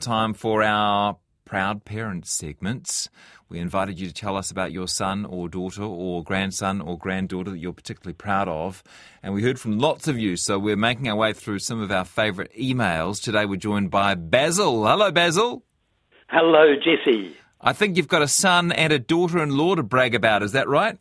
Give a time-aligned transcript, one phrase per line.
[0.00, 3.10] Time for our Proud Parents segments.
[3.50, 7.50] We invited you to tell us about your son or daughter or grandson or granddaughter
[7.50, 8.82] that you're particularly proud of.
[9.22, 11.90] And we heard from lots of you, so we're making our way through some of
[11.90, 13.22] our favourite emails.
[13.22, 14.86] Today we're joined by Basil.
[14.86, 15.64] Hello, Basil.
[16.28, 17.36] Hello, Jesse.
[17.60, 20.52] I think you've got a son and a daughter in law to brag about, is
[20.52, 20.96] that right?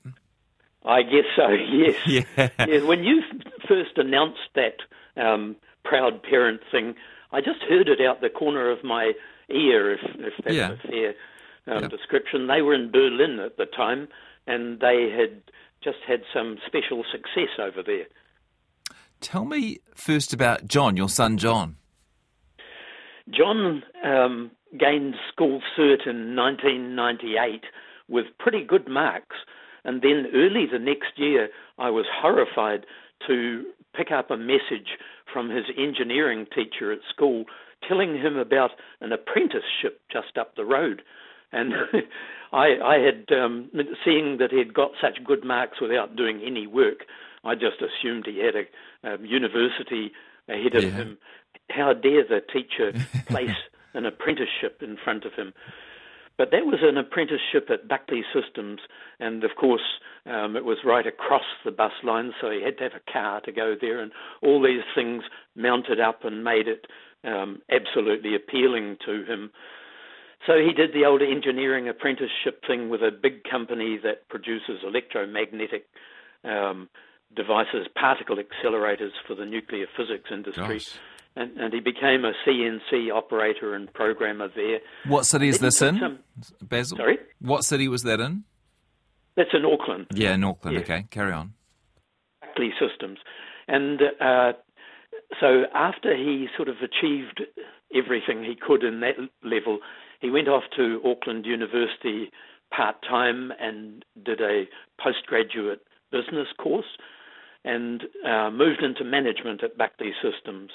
[0.83, 1.95] I guess so, yes.
[2.05, 2.49] Yeah.
[2.67, 3.21] yeah when you
[3.65, 4.75] first announced that
[5.15, 5.55] um,
[5.85, 6.95] proud parent thing,
[7.31, 9.13] I just heard it out the corner of my
[9.49, 10.71] ear, if, if that's Yeah.
[10.71, 11.13] a fair
[11.67, 11.91] um, Yep.
[11.91, 12.47] description.
[12.47, 14.07] They were in Berlin at the time,
[14.47, 15.41] and they had
[15.83, 18.07] just had some special success over there.
[19.21, 21.75] Tell me first about John, your son John.
[23.29, 27.63] John um, gained school cert in 1998
[28.07, 29.35] with pretty good marks,
[29.83, 32.85] and then early the next year, I was horrified
[33.27, 34.97] to pick up a message
[35.31, 37.45] from his engineering teacher at school
[37.87, 38.71] telling him about
[39.01, 41.01] an apprenticeship just up the road.
[41.51, 41.73] And
[42.51, 43.69] I, I had, um,
[44.05, 47.05] seeing that he'd got such good marks without doing any work,
[47.43, 50.11] I just assumed he had a, a university
[50.47, 50.89] ahead of Yeah.
[50.91, 51.17] him.
[51.69, 52.93] How dare the teacher
[53.27, 53.55] place
[53.93, 55.53] an apprenticeship in front of him?
[56.39, 58.79] But that was an apprenticeship at Buckley Systems,
[59.19, 62.83] and of course, um, it was right across the bus line, so he had to
[62.83, 65.23] have a car to go there, and all these things
[65.57, 66.87] mounted up and made it
[67.25, 69.51] um, absolutely appealing to him.
[70.47, 75.87] So he did the old engineering apprenticeship thing with a big company that produces electromagnetic
[76.45, 76.87] um,
[77.35, 80.79] devices, particle accelerators for the nuclear physics industry.
[80.79, 80.99] Gosh.
[81.35, 84.79] And, and he became a CNC operator and programmer there.
[85.07, 86.19] What city is this in, some-
[86.61, 86.97] Basil?
[86.97, 87.19] Sorry?
[87.39, 88.43] What city was that in?
[89.35, 90.07] That's in Auckland.
[90.13, 90.75] Yeah, in Auckland.
[90.75, 90.83] Yeah.
[90.83, 91.53] Okay, carry on.
[92.41, 93.19] Buckley Systems.
[93.67, 94.53] And uh,
[95.39, 97.43] so after he sort of achieved
[97.93, 99.79] everything he could in that level,
[100.19, 102.31] he went off to Auckland University
[102.75, 104.65] part time and did a
[105.01, 106.97] postgraduate business course
[107.65, 110.71] and uh, moved into management at Buckley Systems.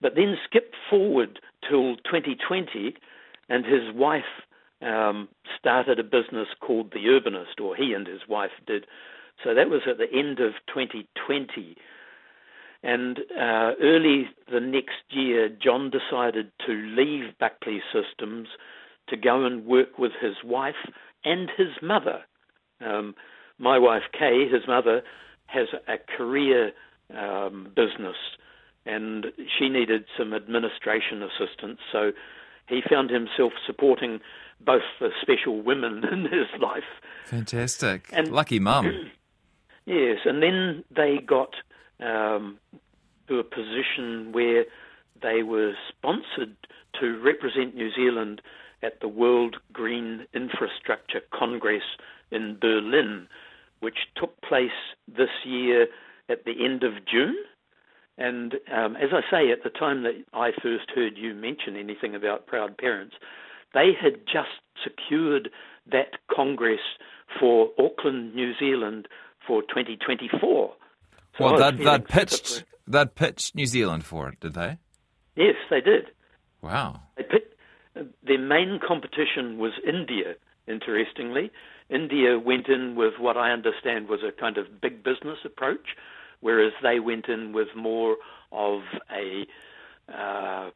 [0.00, 2.94] But then skipped forward till 2020,
[3.48, 4.22] and his wife
[4.82, 8.86] um, started a business called The Urbanist, or he and his wife did.
[9.42, 11.76] So that was at the end of 2020.
[12.82, 18.48] And uh, early the next year, John decided to leave Buckley Systems
[19.08, 20.74] to go and work with his wife
[21.24, 22.20] and his mother.
[22.84, 23.14] Um,
[23.58, 25.02] my wife, Kay, his mother,
[25.46, 26.72] has a career
[27.16, 28.16] um, business
[28.86, 29.26] and
[29.58, 31.78] she needed some administration assistance.
[31.90, 32.12] So
[32.68, 34.20] he found himself supporting
[34.60, 36.84] both the special women in his life.
[37.26, 38.08] Fantastic.
[38.12, 39.10] And- Lucky mum.
[39.86, 41.56] Yes, and then they got
[42.00, 42.58] um,
[43.28, 44.64] to a position where
[45.20, 46.56] they were sponsored
[47.00, 48.40] to represent New Zealand
[48.82, 51.82] at the World Green Infrastructure Congress
[52.30, 53.28] in Berlin,
[53.84, 54.70] which took place
[55.06, 55.86] this year
[56.28, 57.36] at the end of June.
[58.16, 62.14] And um, as I say, at the time that I first heard you mention anything
[62.14, 63.16] about proud parents,
[63.74, 65.50] they had just secured
[65.90, 66.80] that Congress
[67.38, 69.08] for Auckland, New Zealand
[69.46, 70.72] for 2024.
[71.36, 74.78] So Well, that, they'd pitched they'd pitched New Zealand for it, did they?
[75.36, 76.06] Yes, they did.
[76.62, 77.02] Wow.
[77.16, 77.56] They pit,
[78.22, 80.34] their main competition was India,
[80.66, 81.50] interestingly.
[81.90, 85.96] India went in with what I understand was a kind of big business approach,
[86.40, 88.16] whereas they went in with more
[88.52, 88.82] of
[89.12, 89.46] a
[90.12, 90.70] uh,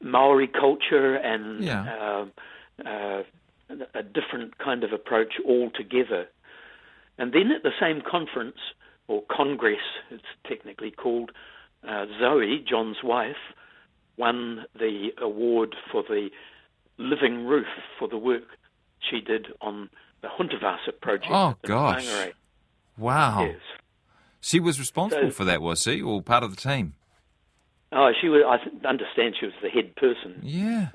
[0.00, 2.26] Maori culture and Yeah.
[2.84, 3.22] uh, uh,
[3.94, 6.28] a different kind of approach altogether.
[7.18, 8.58] And then at the same conference,
[9.06, 11.32] or congress, it's technically called,
[11.86, 13.54] uh, Zoe, John's wife,
[14.16, 16.30] won the award for the
[17.00, 17.66] living roof
[17.98, 18.44] for the work
[19.10, 19.88] she did on
[20.22, 21.30] the Hundertwasser project.
[21.32, 22.06] Oh, gosh.
[22.06, 22.32] Whangarei.
[22.98, 23.44] Wow.
[23.44, 23.56] Yes.
[24.40, 26.94] She was responsible So- for that, was she, or part of the team?
[27.92, 28.42] Oh, she was.
[28.46, 30.88] I understand she was the head person Yeah.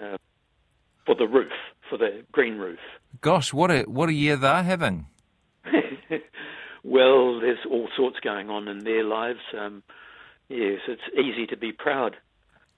[1.06, 1.52] for the roof,
[1.90, 2.80] for the green roof.
[3.20, 5.08] Gosh, what a what a year they're having.
[6.84, 9.40] well, there's all sorts going on in their lives.
[9.58, 9.84] Um,
[10.48, 12.16] yes, it's easy to be proud.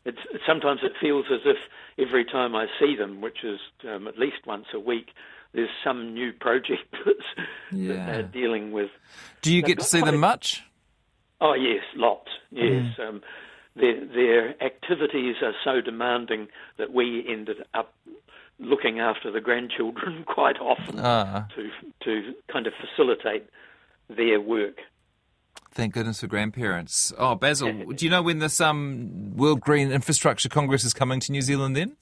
[0.10, 1.58] It's sometimes it feels as if
[2.08, 3.60] every time I see them, which is
[3.92, 5.08] um, at least once a week,
[5.54, 7.30] there's some new project that's,
[7.72, 7.88] Yeah.
[7.94, 8.90] that they're dealing with.
[9.42, 10.64] Do you get to see them much?
[11.42, 12.30] Oh yes, lots.
[12.52, 13.08] Yes, Mm.
[13.10, 13.22] um,
[13.76, 17.94] their their activities are so demanding that we ended up
[18.60, 21.48] looking after the grandchildren quite often Ah.
[21.56, 21.70] to
[22.06, 23.44] to kind of facilitate
[24.10, 24.78] their work.
[25.72, 27.14] Thank goodness for grandparents.
[27.18, 31.32] Oh, Basil, do you know when this um, World Green Infrastructure Congress is coming to
[31.32, 31.98] New Zealand then?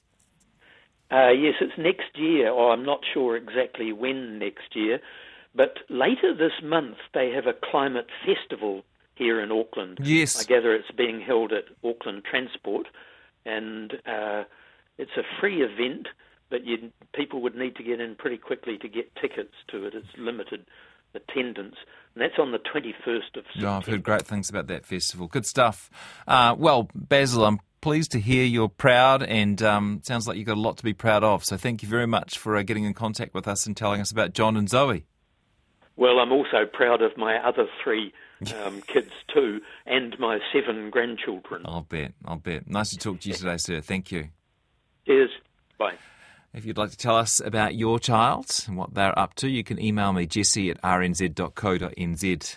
[1.10, 4.98] Uh, yes, it's next year, or I'm not sure exactly when next year,
[5.54, 8.82] but later this month they have a climate festival
[9.14, 9.98] here in Auckland.
[10.02, 10.40] Yes.
[10.40, 12.88] I gather it's being held at Auckland Transport,
[13.44, 14.44] and uh,
[14.98, 16.08] it's a free event,
[16.50, 16.60] but
[17.14, 19.94] people would need to get in pretty quickly to get tickets to it.
[19.94, 20.66] It's limited
[21.16, 21.76] attendance.
[22.14, 23.68] And that's on the 21st of September.
[23.68, 25.26] Oh, I've heard great things about that festival.
[25.26, 25.90] Good stuff.
[26.26, 30.56] Uh, well, Basil, I'm pleased to hear you're proud and um, sounds like you've got
[30.56, 31.44] a lot to be proud of.
[31.44, 34.10] So thank you very much for uh, getting in contact with us and telling us
[34.10, 35.06] about John and Zoe.
[35.96, 38.12] Well, I'm also proud of my other three
[38.54, 41.62] um, kids too, and my seven grandchildren.
[41.64, 42.12] I'll bet.
[42.24, 42.68] I'll bet.
[42.68, 43.80] Nice to talk to you today, sir.
[43.80, 44.28] Thank you.
[45.06, 45.30] Cheers.
[45.78, 45.94] Bye.
[46.56, 49.62] If you'd like to tell us about your child and what they're up to, you
[49.62, 52.56] can email me, jesse at rnz.co.nz.